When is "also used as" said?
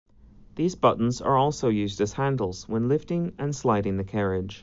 1.37-2.13